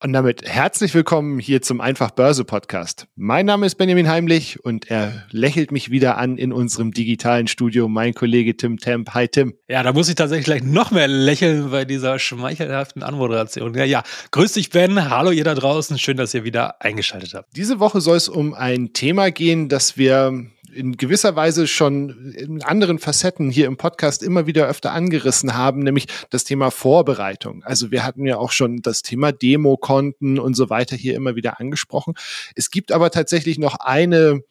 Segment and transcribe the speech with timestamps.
[0.00, 3.08] Und damit herzlich willkommen hier zum Einfach Börse Podcast.
[3.16, 7.88] Mein Name ist Benjamin Heimlich und er lächelt mich wieder an in unserem digitalen Studio,
[7.88, 9.12] mein Kollege Tim Temp.
[9.14, 9.54] Hi Tim.
[9.66, 13.74] Ja, da muss ich tatsächlich gleich noch mehr lächeln bei dieser schmeichelhaften Anmoderation.
[13.74, 17.56] Ja, ja, grüß dich Ben, hallo ihr da draußen, schön, dass ihr wieder eingeschaltet habt.
[17.56, 20.46] Diese Woche soll es um ein Thema gehen, das wir
[20.78, 25.80] in gewisser Weise schon in anderen Facetten hier im Podcast immer wieder öfter angerissen haben,
[25.80, 27.64] nämlich das Thema Vorbereitung.
[27.64, 31.58] Also wir hatten ja auch schon das Thema Demokonten und so weiter hier immer wieder
[31.58, 32.14] angesprochen.
[32.54, 34.42] Es gibt aber tatsächlich noch eine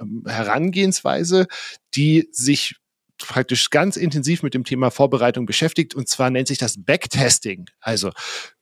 [0.00, 1.46] ähm, Herangehensweise,
[1.94, 2.74] die sich
[3.18, 7.66] praktisch ganz intensiv mit dem Thema Vorbereitung beschäftigt und zwar nennt sich das Backtesting.
[7.80, 8.10] Also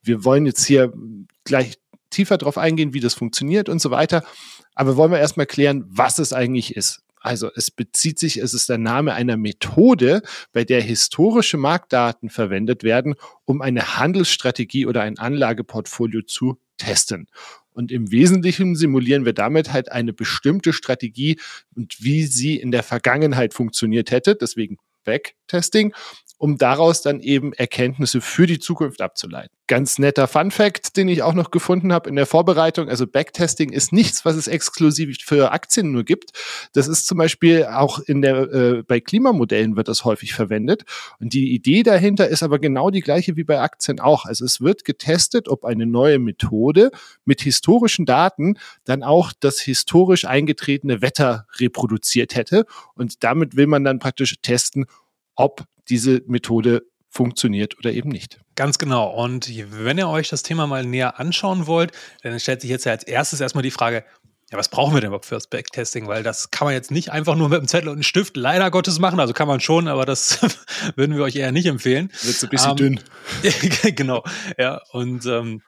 [0.02, 0.92] wir wollen jetzt hier
[1.44, 1.78] gleich
[2.10, 4.24] tiefer drauf eingehen, wie das funktioniert und so weiter.
[4.74, 7.03] Aber wollen wir erstmal klären, was es eigentlich ist.
[7.24, 10.20] Also es bezieht sich, es ist der Name einer Methode,
[10.52, 13.14] bei der historische Marktdaten verwendet werden,
[13.46, 17.28] um eine Handelsstrategie oder ein Anlageportfolio zu testen.
[17.72, 21.40] Und im Wesentlichen simulieren wir damit halt eine bestimmte Strategie
[21.74, 24.36] und wie sie in der Vergangenheit funktioniert hätte.
[24.36, 25.94] Deswegen Backtesting
[26.44, 29.56] um daraus dann eben Erkenntnisse für die Zukunft abzuleiten.
[29.66, 32.90] Ganz netter Fun Fact, den ich auch noch gefunden habe in der Vorbereitung.
[32.90, 36.32] Also Backtesting ist nichts, was es exklusiv für Aktien nur gibt.
[36.74, 40.82] Das ist zum Beispiel auch in der, äh, bei Klimamodellen wird das häufig verwendet.
[41.18, 44.26] Und die Idee dahinter ist aber genau die gleiche wie bei Aktien auch.
[44.26, 46.90] Also es wird getestet, ob eine neue Methode
[47.24, 52.66] mit historischen Daten dann auch das historisch eingetretene Wetter reproduziert hätte.
[52.96, 54.84] Und damit will man dann praktisch testen,
[55.36, 58.40] ob diese Methode funktioniert oder eben nicht.
[58.56, 59.08] Ganz genau.
[59.10, 62.92] Und wenn ihr euch das Thema mal näher anschauen wollt, dann stellt sich jetzt ja
[62.92, 64.04] als erstes erstmal die Frage,
[64.50, 66.06] ja, was brauchen wir denn überhaupt für das Backtesting?
[66.06, 68.70] Weil das kann man jetzt nicht einfach nur mit einem Zettel und einem Stift leider
[68.70, 69.18] Gottes machen.
[69.20, 70.38] Also kann man schon, aber das
[70.96, 72.10] würden wir euch eher nicht empfehlen.
[72.22, 73.00] Wird so ein bisschen ähm, dünn.
[73.94, 74.22] genau.
[74.58, 75.62] Ja, und ähm,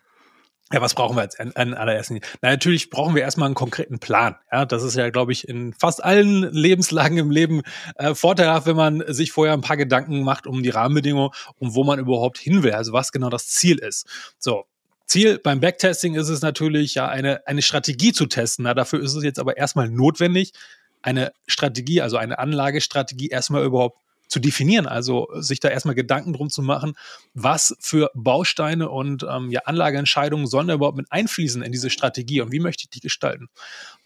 [0.72, 2.20] ja, was brauchen wir jetzt an, an allerersten?
[2.42, 4.34] Na, natürlich brauchen wir erstmal einen konkreten Plan.
[4.50, 7.62] Ja, das ist ja, glaube ich, in fast allen Lebenslagen im Leben
[7.94, 11.84] äh, vorteilhaft, wenn man sich vorher ein paar Gedanken macht um die Rahmenbedingungen und wo
[11.84, 14.06] man überhaupt hin will, also was genau das Ziel ist.
[14.38, 14.64] So.
[15.06, 18.64] Ziel beim Backtesting ist es natürlich, ja, eine, eine Strategie zu testen.
[18.64, 20.52] Na, dafür ist es jetzt aber erstmal notwendig,
[21.00, 26.50] eine Strategie, also eine Anlagestrategie erstmal überhaupt zu definieren, also sich da erstmal Gedanken drum
[26.50, 26.94] zu machen,
[27.34, 32.40] was für Bausteine und ähm, ja, Anlageentscheidungen sollen da überhaupt mit einfließen in diese Strategie
[32.40, 33.48] und wie möchte ich die gestalten.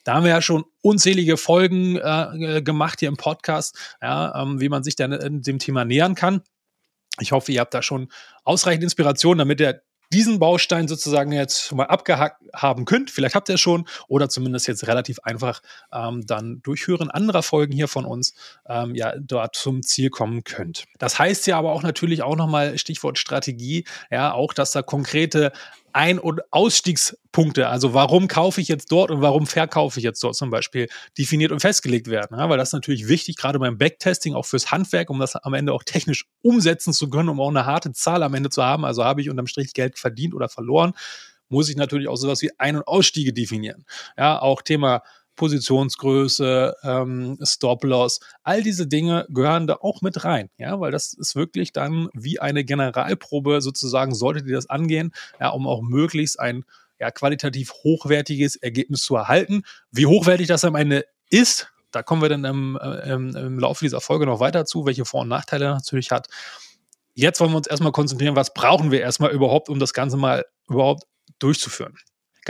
[0.05, 4.69] Da haben wir ja schon unzählige Folgen äh, gemacht hier im Podcast, ja, ähm, wie
[4.69, 6.43] man sich dann äh, dem Thema nähern kann.
[7.19, 8.09] Ich hoffe, ihr habt da schon
[8.45, 9.83] ausreichend Inspiration, damit ihr
[10.13, 13.11] diesen Baustein sozusagen jetzt mal abgehakt haben könnt.
[13.11, 15.63] Vielleicht habt ihr es schon oder zumindest jetzt relativ einfach
[15.93, 18.35] ähm, dann durch Hören anderer Folgen hier von uns
[18.69, 20.85] ähm, ja dort zum Ziel kommen könnt.
[20.99, 25.53] Das heißt ja aber auch natürlich auch nochmal Stichwort Strategie, ja, auch, dass da konkrete
[25.93, 30.37] ein- und Ausstiegspunkte, also warum kaufe ich jetzt dort und warum verkaufe ich jetzt dort
[30.37, 32.39] zum Beispiel, definiert und festgelegt werden.
[32.39, 35.55] Ja, weil das ist natürlich wichtig, gerade beim Backtesting, auch fürs Handwerk, um das am
[35.55, 38.85] Ende auch technisch umsetzen zu können, um auch eine harte Zahl am Ende zu haben.
[38.85, 40.93] Also habe ich unterm Strich Geld verdient oder verloren,
[41.49, 43.85] muss ich natürlich auch sowas wie Ein- und Ausstiege definieren.
[44.17, 45.03] Ja, auch Thema
[45.41, 51.35] Positionsgröße, ähm, Stop-Loss, all diese Dinge gehören da auch mit rein, ja, weil das ist
[51.35, 56.67] wirklich dann wie eine Generalprobe sozusagen, solltet ihr das angehen, ja, um auch möglichst ein
[56.99, 59.63] ja, qualitativ hochwertiges Ergebnis zu erhalten.
[59.91, 63.83] Wie hochwertig das am Ende ist, da kommen wir dann im, äh, im, im Laufe
[63.83, 66.29] dieser Folge noch weiter zu, welche Vor- und Nachteile natürlich hat.
[67.15, 70.45] Jetzt wollen wir uns erstmal konzentrieren, was brauchen wir erstmal überhaupt, um das Ganze mal
[70.69, 71.05] überhaupt
[71.39, 71.95] durchzuführen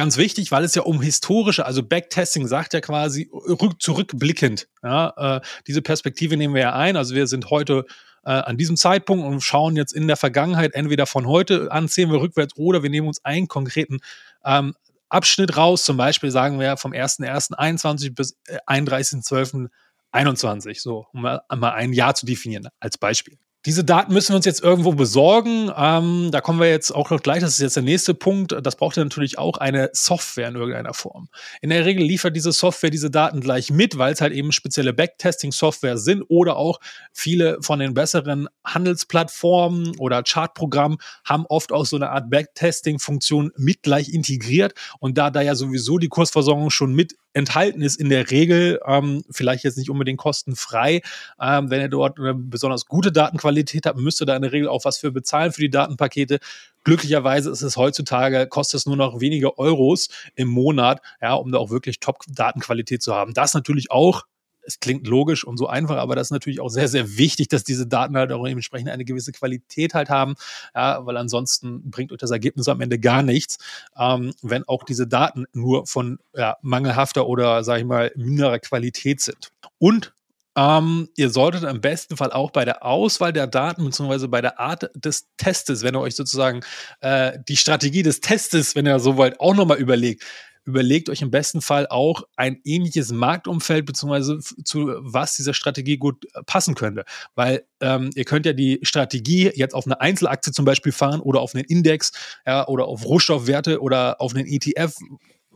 [0.01, 4.67] ganz wichtig, weil es ja um historische, also Backtesting sagt ja quasi rück, zurückblickend.
[4.83, 6.97] Ja, äh, diese Perspektive nehmen wir ja ein.
[6.97, 7.85] Also wir sind heute
[8.25, 12.11] äh, an diesem Zeitpunkt und schauen jetzt in der Vergangenheit entweder von heute an, zählen
[12.11, 13.99] wir rückwärts oder wir nehmen uns einen konkreten
[14.43, 14.75] ähm,
[15.13, 15.85] raus.
[15.85, 22.25] Zum Beispiel sagen wir vom 1.1.21 bis 31.12.21, äh, so, um mal ein Jahr zu
[22.25, 23.37] definieren als Beispiel.
[23.67, 25.71] Diese Daten müssen wir uns jetzt irgendwo besorgen.
[25.77, 28.57] Ähm, da kommen wir jetzt auch noch gleich, das ist jetzt der nächste Punkt.
[28.63, 31.29] Das braucht ja natürlich auch eine Software in irgendeiner Form.
[31.61, 34.95] In der Regel liefert diese Software diese Daten gleich mit, weil es halt eben spezielle
[34.95, 36.81] Backtesting-Software sind oder auch
[37.13, 40.97] viele von den besseren Handelsplattformen oder Chartprogrammen
[41.27, 44.73] haben oft auch so eine Art Backtesting-Funktion mit gleich integriert.
[45.01, 49.23] Und da da ja sowieso die Kursversorgung schon mit enthalten ist in der Regel, ähm,
[49.31, 51.01] vielleicht jetzt nicht unbedingt kostenfrei,
[51.41, 54.69] ähm, wenn ihr dort eine besonders gute Datenqualität Datenqualität habt, müsst da in der Regel
[54.69, 56.39] auch was für bezahlen für die Datenpakete.
[56.85, 61.59] Glücklicherweise ist es heutzutage, kostet es nur noch wenige Euros im Monat, ja, um da
[61.59, 63.35] auch wirklich Top-Datenqualität zu haben.
[63.35, 64.25] Das natürlich auch
[64.63, 67.65] es klingt logisch und so einfach, aber das ist natürlich auch sehr, sehr wichtig, dass
[67.65, 70.35] diese Daten halt auch entsprechend eine gewisse Qualität halt haben,
[70.75, 73.57] ja, weil ansonsten bringt euch das Ergebnis am Ende gar nichts,
[73.99, 79.23] ähm, wenn auch diese Daten nur von ja, mangelhafter oder, sage ich mal, minderer Qualität
[79.23, 79.51] sind.
[79.79, 80.13] Und
[80.57, 84.59] ähm, ihr solltet im besten Fall auch bei der Auswahl der Daten beziehungsweise bei der
[84.59, 86.61] Art des Testes, wenn ihr euch sozusagen
[87.01, 90.25] äh, die Strategie des Testes, wenn ihr so wollt, auch nochmal überlegt,
[90.65, 96.27] überlegt euch im besten Fall auch ein ähnliches Marktumfeld beziehungsweise zu was dieser Strategie gut
[96.35, 97.05] äh, passen könnte.
[97.35, 101.41] Weil ähm, ihr könnt ja die Strategie jetzt auf eine Einzelaktie zum Beispiel fahren oder
[101.41, 102.13] auf einen Index
[102.47, 104.95] ja, oder auf Rohstoffwerte oder auf einen ETF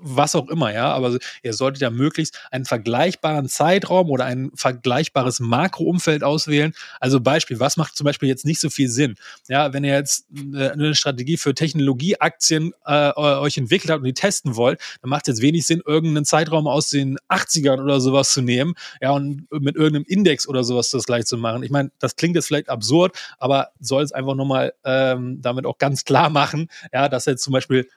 [0.05, 0.93] was auch immer, ja.
[0.93, 6.75] Aber ihr solltet ja möglichst einen vergleichbaren Zeitraum oder ein vergleichbares Makroumfeld auswählen.
[7.01, 9.17] Also Beispiel, was macht zum Beispiel jetzt nicht so viel Sinn?
[9.49, 14.57] Ja, wenn ihr jetzt eine Strategie für Technologieaktien äh, euch entwickelt habt und die testen
[14.57, 18.43] wollt, dann macht es jetzt wenig Sinn, irgendeinen Zeitraum aus den 80ern oder sowas zu
[18.43, 21.63] nehmen, ja, und mit irgendeinem Index oder sowas das gleich zu machen.
[21.63, 25.79] Ich meine, das klingt jetzt vielleicht absurd, aber soll es einfach nochmal ähm, damit auch
[25.79, 27.89] ganz klar machen, ja, dass jetzt zum Beispiel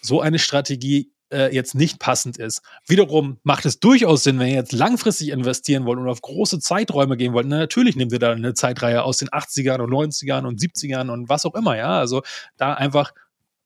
[0.00, 2.62] so eine Strategie äh, jetzt nicht passend ist.
[2.86, 7.16] Wiederum macht es durchaus Sinn, wenn ihr jetzt langfristig investieren wollt und auf große Zeiträume
[7.16, 7.46] gehen wollt.
[7.46, 11.28] Na, natürlich nehmt ihr da eine Zeitreihe aus den 80ern und 90ern und 70ern und
[11.28, 11.98] was auch immer, ja.
[11.98, 12.22] Also
[12.56, 13.12] da einfach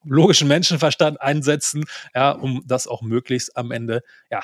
[0.05, 1.85] logischen Menschenverstand einsetzen,
[2.15, 4.43] ja, um das auch möglichst am Ende, ja,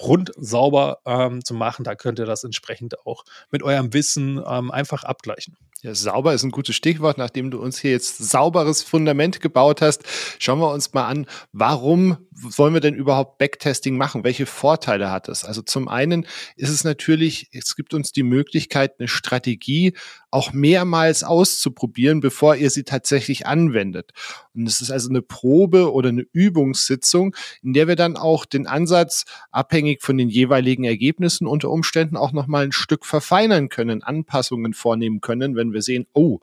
[0.00, 1.84] rund sauber ähm, zu machen.
[1.84, 5.56] Da könnt ihr das entsprechend auch mit eurem Wissen ähm, einfach abgleichen.
[5.82, 7.16] Ja, sauber ist ein gutes Stichwort.
[7.16, 10.02] Nachdem du uns hier jetzt sauberes Fundament gebaut hast,
[10.38, 14.22] schauen wir uns mal an, warum wollen wir denn überhaupt Backtesting machen?
[14.22, 15.42] Welche Vorteile hat es?
[15.42, 19.94] Also zum einen ist es natürlich, es gibt uns die Möglichkeit, eine Strategie
[20.30, 24.12] auch mehrmals auszuprobieren, bevor ihr sie tatsächlich anwendet.
[24.54, 28.66] Und es ist also eine Probe oder eine Übungssitzung, in der wir dann auch den
[28.66, 34.02] Ansatz abhängig von den jeweiligen Ergebnissen unter Umständen auch noch mal ein Stück verfeinern können,
[34.02, 36.40] Anpassungen vornehmen können, wenn wir sehen, oh,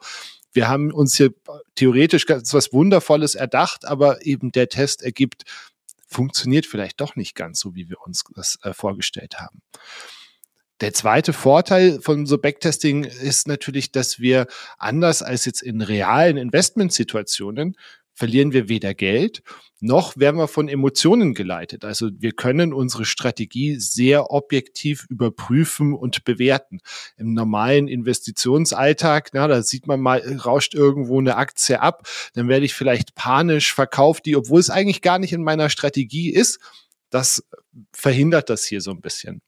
[0.53, 1.33] wir haben uns hier
[1.75, 5.43] theoretisch ganz was Wundervolles erdacht, aber eben der Test ergibt,
[6.07, 9.61] funktioniert vielleicht doch nicht ganz so, wie wir uns das äh, vorgestellt haben.
[10.79, 14.47] Der zweite Vorteil von so Backtesting ist natürlich, dass wir
[14.77, 17.75] anders als jetzt in realen Investmentsituationen
[18.17, 19.43] verlieren wir weder Geld
[19.79, 21.85] noch werden wir von Emotionen geleitet.
[21.85, 26.79] Also wir können unsere Strategie sehr objektiv überprüfen und bewerten.
[27.17, 32.65] Im normalen Investitionsalltag, na, da sieht man mal, rauscht irgendwo eine Aktie ab, dann werde
[32.65, 36.59] ich vielleicht panisch verkauft die, obwohl es eigentlich gar nicht in meiner Strategie ist.
[37.09, 37.43] Das
[37.93, 39.41] verhindert das hier so ein bisschen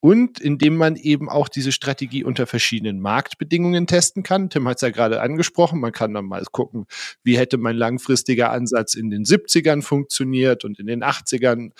[0.00, 4.50] und indem man eben auch diese Strategie unter verschiedenen Marktbedingungen testen kann.
[4.50, 6.86] Tim hat es ja gerade angesprochen, man kann dann mal gucken,
[7.22, 11.72] wie hätte mein langfristiger Ansatz in den 70ern funktioniert und in den 80ern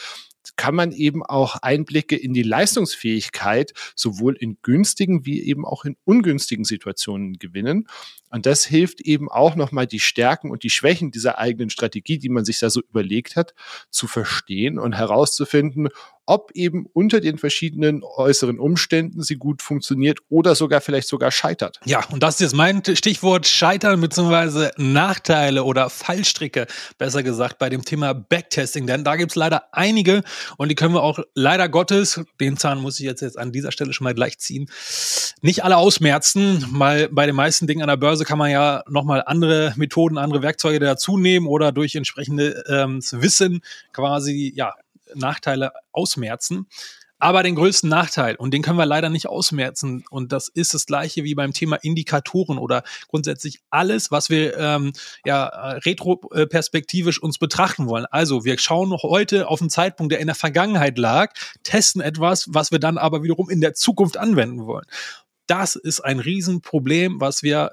[0.56, 5.96] kann man eben auch Einblicke in die Leistungsfähigkeit sowohl in günstigen wie eben auch in
[6.04, 7.86] ungünstigen Situationen gewinnen.
[8.30, 12.28] Und das hilft eben auch nochmal die Stärken und die Schwächen dieser eigenen Strategie, die
[12.28, 13.54] man sich da so überlegt hat,
[13.90, 15.88] zu verstehen und herauszufinden,
[16.30, 21.80] ob eben unter den verschiedenen äußeren Umständen sie gut funktioniert oder sogar vielleicht sogar scheitert.
[21.86, 24.68] Ja, und das ist jetzt mein Stichwort Scheitern bzw.
[24.76, 26.68] Nachteile oder Fallstricke,
[26.98, 28.86] besser gesagt, bei dem Thema Backtesting.
[28.86, 30.22] Denn da gibt es leider einige
[30.56, 33.72] und die können wir auch leider Gottes, den Zahn muss ich jetzt, jetzt an dieser
[33.72, 34.70] Stelle schon mal gleich ziehen,
[35.42, 39.24] nicht alle ausmerzen, weil bei den meisten Dingen an der Börse kann man ja nochmal
[39.26, 44.74] andere Methoden, andere Werkzeuge dazu nehmen oder durch entsprechende ähm, Wissen quasi ja
[45.14, 46.66] Nachteile ausmerzen.
[47.22, 50.86] Aber den größten Nachteil, und den können wir leider nicht ausmerzen, und das ist das
[50.86, 54.94] gleiche wie beim Thema Indikatoren oder grundsätzlich alles, was wir ähm,
[55.26, 58.06] ja retroperspektivisch uns betrachten wollen.
[58.10, 62.72] Also wir schauen heute auf einen Zeitpunkt, der in der Vergangenheit lag, testen etwas, was
[62.72, 64.86] wir dann aber wiederum in der Zukunft anwenden wollen.
[65.46, 67.72] Das ist ein Riesenproblem, was wir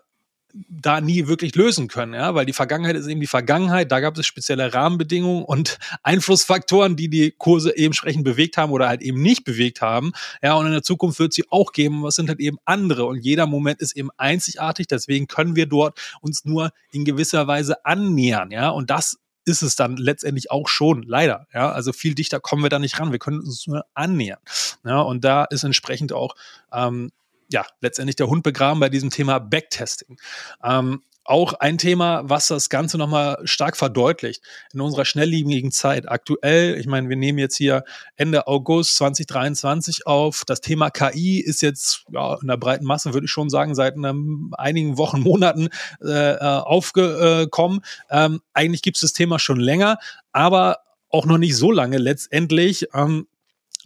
[0.70, 4.18] da nie wirklich lösen können, ja, weil die Vergangenheit ist eben die Vergangenheit, da gab
[4.18, 9.22] es spezielle Rahmenbedingungen und Einflussfaktoren, die die Kurse eben entsprechend bewegt haben oder halt eben
[9.22, 10.12] nicht bewegt haben,
[10.42, 13.18] ja, und in der Zukunft wird sie auch geben, was sind halt eben andere und
[13.24, 18.52] jeder Moment ist eben einzigartig, deswegen können wir dort uns nur in gewisser Weise annähern,
[18.52, 21.48] ja, und das ist es dann letztendlich auch schon, leider.
[21.54, 23.14] Ja, also viel dichter kommen wir da nicht ran.
[23.14, 24.40] Wir können uns nur annähern.
[24.84, 26.36] Ja, und da ist entsprechend auch
[26.74, 27.12] ähm,
[27.50, 30.18] ja, letztendlich der Hund begraben bei diesem Thema Backtesting.
[30.63, 34.42] Ähm, auch ein Thema, was das Ganze nochmal stark verdeutlicht.
[34.74, 37.84] In unserer schnelllebigen Zeit aktuell, ich meine, wir nehmen jetzt hier
[38.16, 40.44] Ende August 2023 auf.
[40.46, 43.96] Das Thema KI ist jetzt ja, in der breiten Masse, würde ich schon sagen, seit
[43.96, 45.68] einem, einigen Wochen, Monaten
[46.01, 47.82] äh, äh aufgekommen.
[48.10, 49.98] Ähm, eigentlich gibt es das Thema schon länger,
[50.32, 50.77] aber
[51.10, 52.88] auch noch nicht so lange letztendlich.
[52.94, 53.27] Ähm,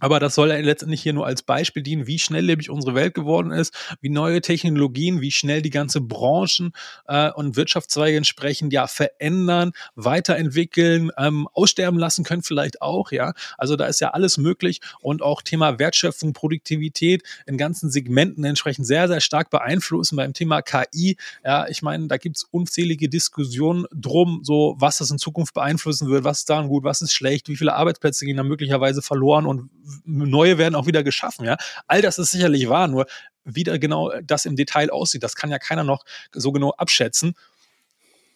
[0.02, 3.52] aber das soll ja letztendlich hier nur als Beispiel dienen, wie schnelllebig unsere Welt geworden
[3.52, 6.72] ist, wie neue Technologien, wie schnell die ganze Branchen
[7.06, 13.32] äh, und Wirtschaftszweige entsprechend ja verändern, weiterentwickeln, ähm, aussterben lassen können vielleicht auch, ja.
[13.56, 18.88] Also da ist ja alles möglich und auch Thema Wertschöpfung, Produktivität in ganzen Segmenten entsprechend
[18.88, 21.16] sehr, sehr stark beeinflussen beim Thema KI.
[21.44, 26.24] Ja, ich meine, da gibt's unzählige Diskussionen drum, so was das in Zukunft beeinflussen wird,
[26.24, 29.70] was ist da gut, was ist schlecht, wie viele Arbeitsplätze gehen da möglicherweise verloren und
[30.04, 31.56] neue werden auch wieder geschaffen, ja.
[31.86, 33.06] All das ist sicherlich wahr, nur
[33.44, 37.34] wie da genau das im Detail aussieht, das kann ja keiner noch so genau abschätzen.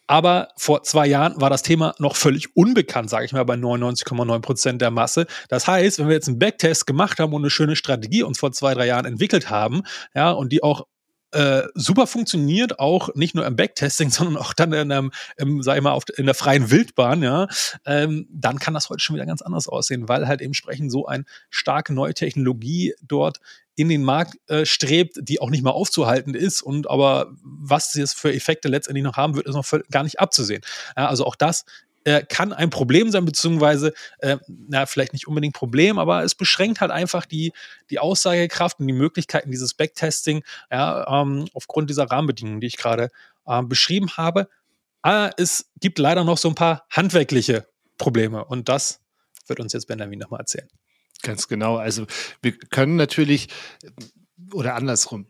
[0.08, 4.40] Aber vor zwei Jahren war das Thema noch völlig unbekannt, sage ich mal, bei 99,9
[4.40, 5.26] Prozent der Masse.
[5.48, 8.52] Das heißt, wenn wir jetzt einen Backtest gemacht haben und eine schöne Strategie uns vor
[8.52, 9.82] zwei, drei Jahren entwickelt haben,
[10.14, 10.86] ja, und die auch
[11.32, 15.76] äh, super funktioniert, auch nicht nur im Backtesting, sondern auch dann in, einem, im, sag
[15.76, 17.48] ich mal, auf, in der freien Wildbahn, ja,
[17.84, 21.24] ähm, dann kann das heute schon wieder ganz anders aussehen, weil halt entsprechend so eine
[21.50, 23.40] starke neue Technologie dort
[23.74, 28.00] in den Markt äh, strebt, die auch nicht mehr aufzuhalten ist und aber was sie
[28.00, 30.62] jetzt für Effekte letztendlich noch haben wird, ist noch gar nicht abzusehen.
[30.96, 31.66] Ja, also auch das
[32.06, 36.80] äh, kann ein Problem sein, beziehungsweise, äh, na, vielleicht nicht unbedingt Problem, aber es beschränkt
[36.80, 37.52] halt einfach die,
[37.90, 43.10] die Aussagekraft und die Möglichkeiten dieses Backtesting, ja, ähm, aufgrund dieser Rahmenbedingungen, die ich gerade
[43.46, 44.48] äh, beschrieben habe.
[45.02, 47.66] Aber es gibt leider noch so ein paar handwerkliche
[47.98, 49.00] Probleme und das
[49.48, 50.68] wird uns jetzt Benjamin nochmal erzählen.
[51.22, 51.76] Ganz genau.
[51.76, 52.06] Also
[52.40, 53.48] wir können natürlich
[54.52, 55.26] oder andersrum,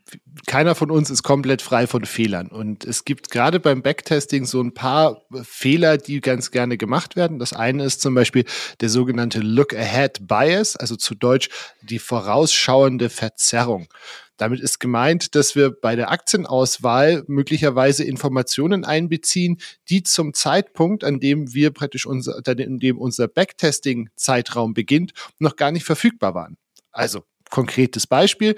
[0.46, 2.48] keiner von uns ist komplett frei von Fehlern.
[2.48, 7.38] Und es gibt gerade beim Backtesting so ein paar Fehler, die ganz gerne gemacht werden.
[7.38, 8.44] Das eine ist zum Beispiel
[8.80, 11.48] der sogenannte Look-Ahead Bias, also zu Deutsch
[11.82, 13.88] die vorausschauende Verzerrung.
[14.36, 19.58] Damit ist gemeint, dass wir bei der Aktienauswahl möglicherweise Informationen einbeziehen,
[19.88, 25.72] die zum Zeitpunkt, an dem wir praktisch unser, in dem unser Backtesting-Zeitraum beginnt, noch gar
[25.72, 26.58] nicht verfügbar waren.
[26.92, 28.56] Also konkretes Beispiel.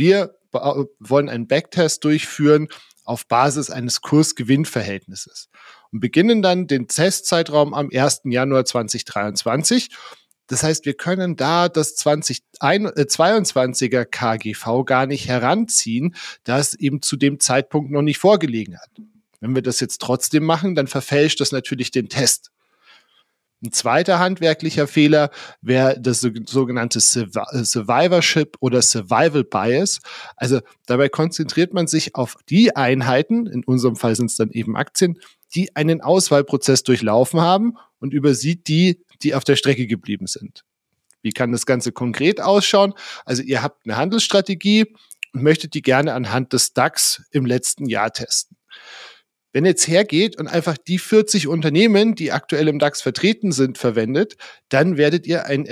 [0.00, 2.68] Wir wollen einen Backtest durchführen
[3.04, 5.50] auf Basis eines Kurs-Gewinn-Verhältnisses
[5.92, 8.22] und beginnen dann den Testzeitraum am 1.
[8.24, 9.90] Januar 2023.
[10.46, 17.18] Das heißt, wir können da das 2022er KGV gar nicht heranziehen, da es eben zu
[17.18, 18.88] dem Zeitpunkt noch nicht vorgelegen hat.
[19.40, 22.52] Wenn wir das jetzt trotzdem machen, dann verfälscht das natürlich den Test.
[23.62, 30.00] Ein zweiter handwerklicher Fehler wäre das sogenannte Survivorship oder Survival Bias.
[30.36, 34.76] Also dabei konzentriert man sich auf die Einheiten, in unserem Fall sind es dann eben
[34.76, 35.18] Aktien,
[35.54, 40.64] die einen Auswahlprozess durchlaufen haben und übersieht die, die auf der Strecke geblieben sind.
[41.20, 42.94] Wie kann das Ganze konkret ausschauen?
[43.26, 44.86] Also ihr habt eine Handelsstrategie
[45.34, 48.56] und möchtet die gerne anhand des DAX im letzten Jahr testen.
[49.52, 54.36] Wenn jetzt hergeht und einfach die 40 Unternehmen, die aktuell im DAX vertreten sind, verwendet,
[54.68, 55.66] dann werdet ihr ein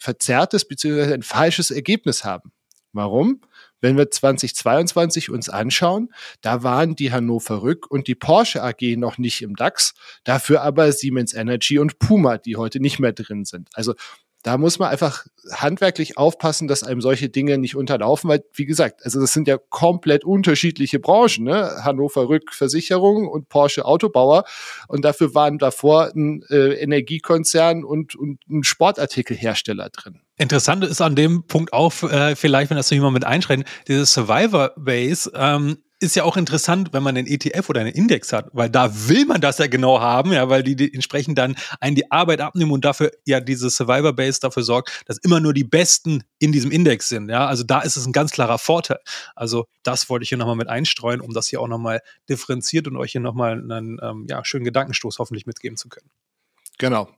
[0.00, 1.14] verzerrtes bzw.
[1.14, 2.52] ein falsches Ergebnis haben.
[2.92, 3.40] Warum?
[3.80, 9.18] Wenn wir 2022 uns anschauen, da waren die Hannover Rück und die Porsche AG noch
[9.18, 13.70] nicht im DAX, dafür aber Siemens Energy und Puma, die heute nicht mehr drin sind.
[13.72, 13.94] Also
[14.42, 19.04] da muss man einfach handwerklich aufpassen, dass einem solche Dinge nicht unterlaufen, weil, wie gesagt,
[19.04, 21.70] also das sind ja komplett unterschiedliche Branchen, ne?
[21.82, 24.44] Hannover Rück Versicherung und Porsche Autobauer.
[24.88, 30.20] Und dafür waren davor ein äh, Energiekonzern und, und ein Sportartikelhersteller drin.
[30.38, 34.12] Interessant ist an dem Punkt auch, äh, vielleicht, wenn das so jemand mit einschränkt, dieses
[34.12, 38.48] Survivor Base ähm, ist ja auch interessant, wenn man einen ETF oder einen Index hat,
[38.52, 41.94] weil da will man das ja genau haben, ja, weil die, die entsprechend dann einen
[41.94, 45.64] die Arbeit abnehmen und dafür ja diese Survivor Base dafür sorgt, dass immer nur die
[45.64, 47.46] Besten in diesem Index sind, ja.
[47.46, 48.98] Also da ist es ein ganz klarer Vorteil.
[49.36, 52.96] Also das wollte ich hier nochmal mit einstreuen, um das hier auch nochmal differenziert und
[52.96, 56.10] euch hier nochmal einen ähm, ja, schönen Gedankenstoß hoffentlich mitgeben zu können.
[56.78, 57.08] Genau.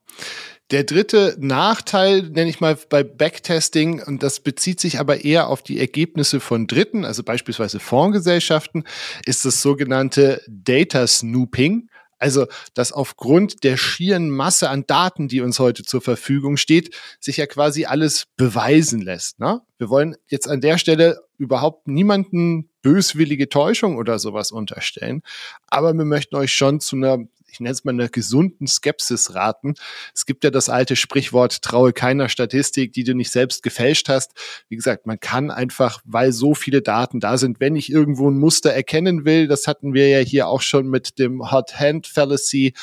[0.71, 5.63] Der dritte Nachteil, nenne ich mal bei Backtesting, und das bezieht sich aber eher auf
[5.63, 8.85] die Ergebnisse von Dritten, also beispielsweise Fondsgesellschaften,
[9.27, 11.91] ist das sogenannte Data Snooping.
[12.19, 17.37] Also, dass aufgrund der schieren Masse an Daten, die uns heute zur Verfügung steht, sich
[17.37, 19.41] ja quasi alles beweisen lässt.
[19.41, 19.61] Ne?
[19.77, 25.23] Wir wollen jetzt an der Stelle überhaupt niemanden böswillige Täuschung oder sowas unterstellen,
[25.67, 27.19] aber wir möchten euch schon zu einer
[27.55, 29.75] ich nenne es mal einer gesunden Skepsis raten.
[30.15, 34.33] Es gibt ja das alte Sprichwort, traue keiner Statistik, die du nicht selbst gefälscht hast.
[34.69, 38.39] Wie gesagt, man kann einfach, weil so viele Daten da sind, wenn ich irgendwo ein
[38.39, 42.75] Muster erkennen will, das hatten wir ja hier auch schon mit dem Hot Hand Fallacy,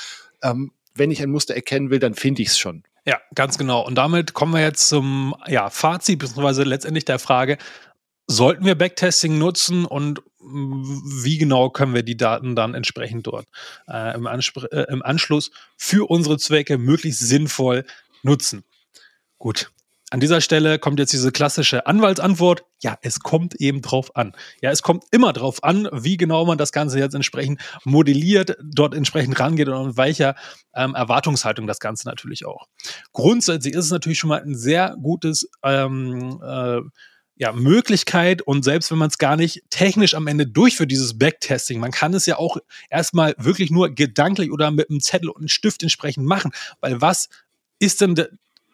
[0.41, 2.83] ähm, wenn ich ein Muster erkennen will, dann finde ich es schon.
[3.05, 3.85] Ja, ganz genau.
[3.85, 7.57] Und damit kommen wir jetzt zum ja, Fazit, beziehungsweise letztendlich der Frage,
[8.27, 13.47] sollten wir Backtesting nutzen und wie genau können wir die Daten dann entsprechend dort
[13.87, 17.85] äh, im, äh, im Anschluss für unsere Zwecke möglichst sinnvoll
[18.23, 18.63] nutzen?
[19.37, 19.71] Gut,
[20.11, 22.65] an dieser Stelle kommt jetzt diese klassische Anwaltsantwort.
[22.81, 24.33] Ja, es kommt eben drauf an.
[24.61, 28.93] Ja, es kommt immer drauf an, wie genau man das Ganze jetzt entsprechend modelliert, dort
[28.93, 30.35] entsprechend rangeht und welcher
[30.75, 32.67] ähm, Erwartungshaltung das Ganze natürlich auch.
[33.13, 36.81] Grundsätzlich ist es natürlich schon mal ein sehr gutes ähm, äh,
[37.41, 41.79] ja, Möglichkeit und selbst wenn man es gar nicht technisch am Ende durchführt, dieses Backtesting,
[41.79, 42.57] man kann es ja auch
[42.91, 47.29] erstmal wirklich nur gedanklich oder mit einem Zettel und einem Stift entsprechend machen, weil was
[47.79, 48.13] ist denn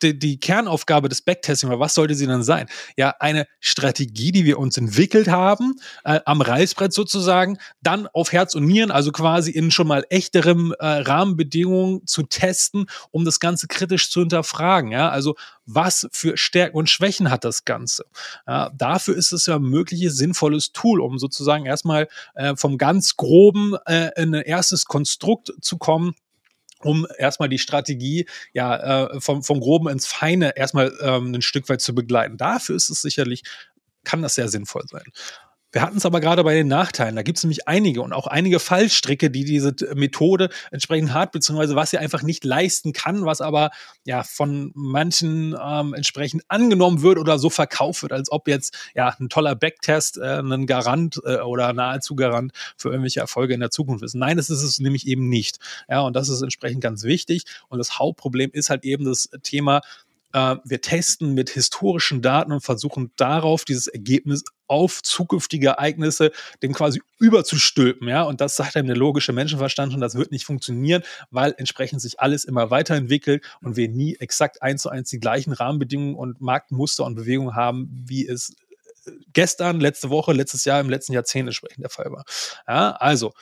[0.01, 2.67] die, die Kernaufgabe des Backtesting, was sollte sie dann sein?
[2.97, 8.55] Ja, eine Strategie, die wir uns entwickelt haben, äh, am Reißbrett sozusagen, dann auf Herz
[8.55, 13.67] und Nieren, also quasi in schon mal echterem äh, Rahmenbedingungen zu testen, um das Ganze
[13.67, 14.91] kritisch zu hinterfragen.
[14.91, 15.35] Ja, also
[15.65, 18.05] was für Stärken und Schwächen hat das Ganze?
[18.47, 23.17] Ja, dafür ist es ja ein mögliches sinnvolles Tool, um sozusagen erstmal äh, vom ganz
[23.17, 26.15] groben äh, in ein erstes Konstrukt zu kommen
[26.83, 31.69] um erstmal die Strategie ja äh, vom, vom Groben ins Feine erstmal ähm, ein Stück
[31.69, 32.37] weit zu begleiten.
[32.37, 33.43] Dafür ist es sicherlich,
[34.03, 35.05] kann das sehr sinnvoll sein.
[35.77, 37.15] Wir hatten es aber gerade bei den Nachteilen.
[37.15, 41.75] Da gibt es nämlich einige und auch einige Fallstricke, die diese Methode entsprechend hat, beziehungsweise
[41.75, 43.69] was sie einfach nicht leisten kann, was aber
[44.03, 49.15] ja von manchen ähm, entsprechend angenommen wird oder so verkauft wird, als ob jetzt ja
[49.19, 53.69] ein toller Backtest äh, ein Garant äh, oder nahezu Garant für irgendwelche Erfolge in der
[53.69, 54.15] Zukunft ist.
[54.15, 55.59] Nein, das ist es nämlich eben nicht.
[55.87, 57.43] Ja, und das ist entsprechend ganz wichtig.
[57.67, 59.81] Und das Hauptproblem ist halt eben das Thema,
[60.33, 66.31] äh, wir testen mit historischen Daten und versuchen darauf dieses Ergebnis auf zukünftige Ereignisse
[66.61, 70.45] dem quasi überzustülpen, ja, und das sagt einem der logische Menschenverstand und das wird nicht
[70.45, 75.19] funktionieren, weil entsprechend sich alles immer weiterentwickelt und wir nie exakt eins zu eins die
[75.19, 78.55] gleichen Rahmenbedingungen und Marktmuster und Bewegungen haben, wie es
[79.05, 82.25] äh, gestern, letzte Woche, letztes Jahr, im letzten Jahrzehnt entsprechend der Fall war.
[82.67, 83.33] Ja, also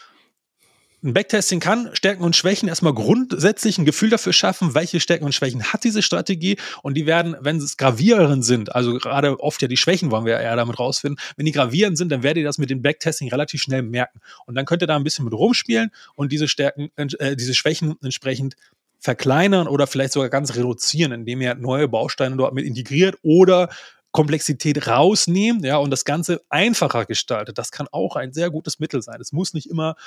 [1.05, 5.33] ein Backtesting kann Stärken und Schwächen erstmal grundsätzlich ein Gefühl dafür schaffen, welche Stärken und
[5.33, 9.67] Schwächen hat diese Strategie und die werden, wenn es gravierend sind, also gerade oft ja
[9.67, 12.57] die Schwächen wollen wir eher damit rausfinden, wenn die gravierend sind, dann werdet ihr das
[12.57, 15.91] mit dem Backtesting relativ schnell merken und dann könnt ihr da ein bisschen mit rumspielen
[16.15, 18.55] und diese Stärken, äh, diese Schwächen entsprechend
[18.99, 23.69] verkleinern oder vielleicht sogar ganz reduzieren, indem ihr neue Bausteine dort mit integriert oder
[24.15, 27.57] Komplexität rausnehmen, ja, und das Ganze einfacher gestaltet.
[27.57, 29.19] Das kann auch ein sehr gutes Mittel sein.
[29.19, 29.97] Es muss nicht immer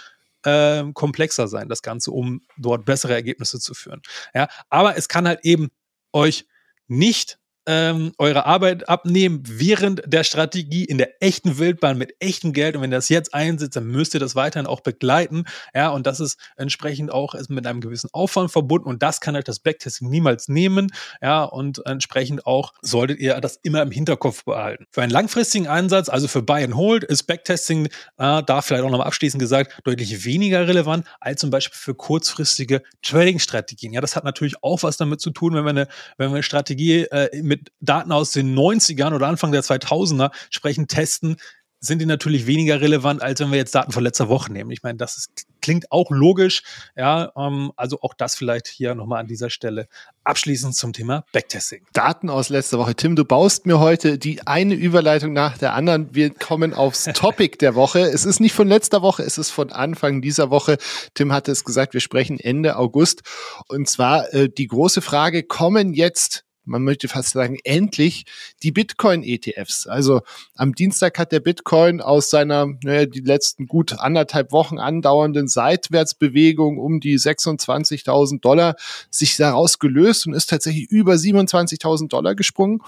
[0.45, 4.03] äh, komplexer sein, das Ganze, um dort bessere Ergebnisse zu führen.
[4.35, 5.69] Ja, aber es kann halt eben
[6.13, 6.47] euch
[6.87, 12.75] nicht ähm, eure Arbeit abnehmen während der Strategie in der echten Wildbahn mit echtem Geld.
[12.75, 15.45] Und wenn das jetzt einsetzt, dann müsst ihr das weiterhin auch begleiten.
[15.75, 18.89] Ja, und das ist entsprechend auch mit einem gewissen Aufwand verbunden.
[18.89, 20.91] Und das kann halt das Backtesting niemals nehmen.
[21.21, 24.87] Ja, und entsprechend auch solltet ihr das immer im Hinterkopf behalten.
[24.91, 28.91] Für einen langfristigen Einsatz, also für Buy and Hold, ist Backtesting, äh, da vielleicht auch
[28.91, 33.93] nochmal abschließend gesagt, deutlich weniger relevant als zum Beispiel für kurzfristige Trading-Strategien.
[33.93, 36.43] Ja, das hat natürlich auch was damit zu tun, wenn wir eine, wenn wir eine
[36.43, 41.37] Strategie äh, mit mit Daten aus den 90ern oder Anfang der 2000er sprechen, testen,
[41.81, 44.71] sind die natürlich weniger relevant, als wenn wir jetzt Daten von letzter Woche nehmen.
[44.73, 46.63] Ich meine, das ist, klingt auch logisch.
[46.97, 49.87] Ja, ähm, also auch das vielleicht hier nochmal an dieser Stelle
[50.25, 51.87] abschließend zum Thema Backtesting.
[51.93, 52.97] Daten aus letzter Woche.
[52.97, 56.15] Tim, du baust mir heute die eine Überleitung nach der anderen.
[56.15, 58.01] Wir kommen aufs Topic der Woche.
[58.01, 60.79] Es ist nicht von letzter Woche, es ist von Anfang dieser Woche.
[61.15, 63.23] Tim hatte es gesagt, wir sprechen Ende August.
[63.69, 68.27] Und zwar äh, die große Frage, kommen jetzt man möchte fast sagen, endlich
[68.63, 69.87] die Bitcoin-ETFs.
[69.87, 70.21] Also
[70.55, 76.79] am Dienstag hat der Bitcoin aus seiner, naja, die letzten gut anderthalb Wochen andauernden Seitwärtsbewegung
[76.79, 78.77] um die 26.000 Dollar
[79.11, 82.81] sich daraus gelöst und ist tatsächlich über 27.000 Dollar gesprungen.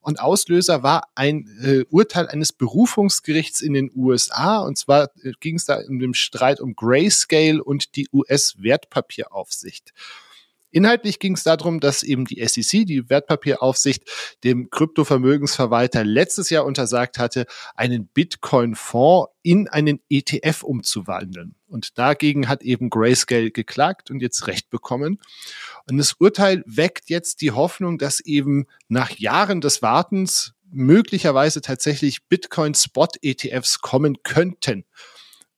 [0.00, 4.58] Und Auslöser war ein äh, Urteil eines Berufungsgerichts in den USA.
[4.58, 9.92] Und zwar äh, ging es da in dem Streit um Grayscale und die US-Wertpapieraufsicht.
[10.76, 14.04] Inhaltlich ging es darum, dass eben die SEC, die Wertpapieraufsicht,
[14.44, 21.54] dem Kryptovermögensverwalter letztes Jahr untersagt hatte, einen Bitcoin-Fonds in einen ETF umzuwandeln.
[21.66, 25.18] Und dagegen hat eben Grayscale geklagt und jetzt Recht bekommen.
[25.88, 32.28] Und das Urteil weckt jetzt die Hoffnung, dass eben nach Jahren des Wartens möglicherweise tatsächlich
[32.28, 34.84] Bitcoin-Spot-ETFs kommen könnten.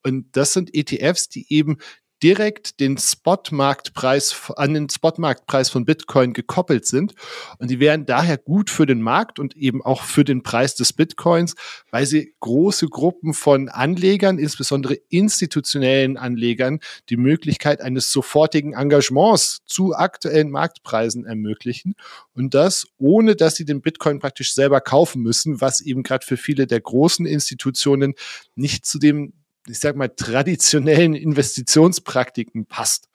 [0.04, 1.78] Und das sind ETFs, die eben
[2.22, 7.14] direkt den Spotmarktpreis an den Spotmarktpreis von Bitcoin gekoppelt sind.
[7.58, 10.92] Und die wären daher gut für den Markt und eben auch für den Preis des
[10.92, 11.54] Bitcoins,
[11.90, 19.94] weil sie große Gruppen von Anlegern, insbesondere institutionellen Anlegern, die Möglichkeit eines sofortigen Engagements zu
[19.94, 21.94] aktuellen Marktpreisen ermöglichen.
[22.34, 26.36] Und das ohne dass sie den Bitcoin praktisch selber kaufen müssen, was eben gerade für
[26.36, 28.14] viele der großen Institutionen
[28.54, 29.32] nicht zu dem
[29.68, 33.08] ich sag mal, traditionellen Investitionspraktiken passt.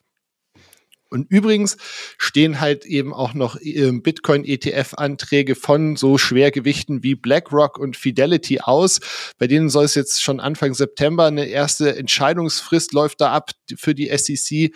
[1.14, 1.76] Und übrigens
[2.18, 8.98] stehen halt eben auch noch ähm, Bitcoin-ETF-Anträge von so Schwergewichten wie BlackRock und Fidelity aus.
[9.38, 13.94] Bei denen soll es jetzt schon Anfang September eine erste Entscheidungsfrist läuft da ab für
[13.94, 14.74] die SEC.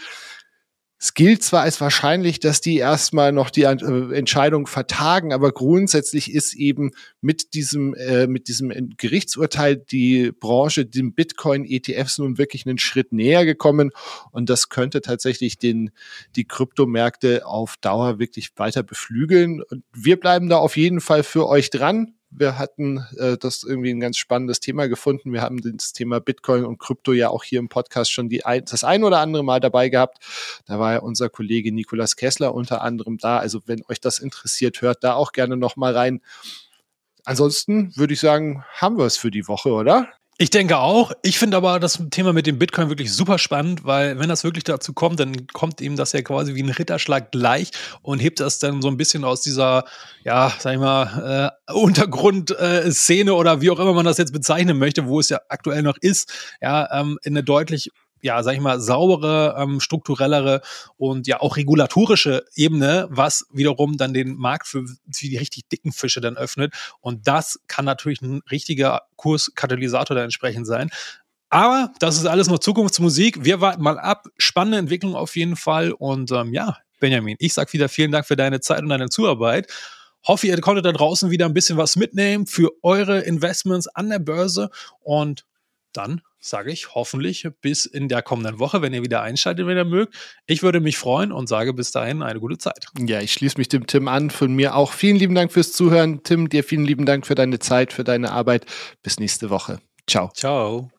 [1.00, 6.32] Es gilt zwar als wahrscheinlich, dass die erstmal noch die äh, Entscheidung vertagen, aber grundsätzlich
[6.34, 12.78] ist eben mit diesem, äh, mit diesem Gerichtsurteil die Branche dem Bitcoin-ETFs nun wirklich einen
[12.78, 13.90] Schritt näher gekommen.
[14.32, 15.92] Und das könnte tatsächlich den,
[16.34, 19.62] die Kryptomärkte auf Dauer wirklich weiter beflügeln.
[19.62, 22.17] Und wir bleiben da auf jeden Fall für euch dran.
[22.30, 25.32] Wir hatten äh, das irgendwie ein ganz spannendes Thema gefunden.
[25.32, 28.64] Wir haben das Thema Bitcoin und Krypto ja auch hier im Podcast schon die ein,
[28.64, 30.18] das ein oder andere Mal dabei gehabt.
[30.66, 33.38] Da war ja unser Kollege Nikolas Kessler unter anderem da.
[33.38, 36.20] Also wenn euch das interessiert, hört da auch gerne noch mal rein.
[37.24, 40.08] Ansonsten würde ich sagen, haben wir es für die Woche, oder?
[40.40, 41.10] Ich denke auch.
[41.22, 44.62] Ich finde aber das Thema mit dem Bitcoin wirklich super spannend, weil wenn das wirklich
[44.62, 47.72] dazu kommt, dann kommt ihm das ja quasi wie ein Ritterschlag gleich
[48.02, 49.84] und hebt das dann so ein bisschen aus dieser,
[50.22, 54.78] ja, sag ich mal, äh, Untergrundszene äh, oder wie auch immer man das jetzt bezeichnen
[54.78, 57.90] möchte, wo es ja aktuell noch ist, ja, ähm, in eine deutlich
[58.22, 60.62] ja, sag ich mal, saubere, ähm, strukturellere
[60.96, 65.92] und ja auch regulatorische Ebene, was wiederum dann den Markt für, für die richtig dicken
[65.92, 66.74] Fische dann öffnet.
[67.00, 70.90] Und das kann natürlich ein richtiger Kurskatalysator da entsprechend sein.
[71.50, 73.44] Aber das ist alles noch Zukunftsmusik.
[73.44, 74.26] Wir warten mal ab.
[74.36, 75.92] Spannende Entwicklung auf jeden Fall.
[75.92, 79.72] Und ähm, ja, Benjamin, ich sag wieder vielen Dank für deine Zeit und deine Zuarbeit.
[80.26, 84.18] Hoffe, ihr konntet da draußen wieder ein bisschen was mitnehmen für eure Investments an der
[84.18, 84.70] Börse.
[85.00, 85.46] Und
[85.92, 89.84] dann sage ich hoffentlich bis in der kommenden Woche, wenn ihr wieder einschaltet, wenn ihr
[89.84, 90.14] mögt.
[90.46, 92.86] Ich würde mich freuen und sage bis dahin eine gute Zeit.
[92.98, 94.30] Ja, ich schließe mich dem Tim an.
[94.30, 96.22] Von mir auch vielen lieben Dank fürs Zuhören.
[96.22, 98.66] Tim, dir vielen lieben Dank für deine Zeit, für deine Arbeit.
[99.02, 99.80] Bis nächste Woche.
[100.06, 100.30] Ciao.
[100.34, 100.90] Ciao.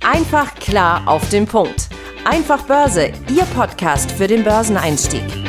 [0.00, 1.88] Einfach klar auf den Punkt.
[2.24, 5.41] Einfach Börse, Ihr Podcast für den Börseneinstieg.